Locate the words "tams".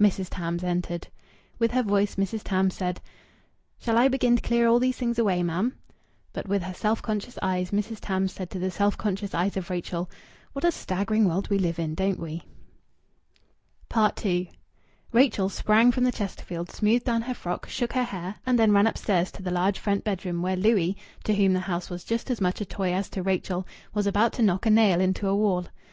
0.30-0.62, 2.44-2.72, 7.98-8.32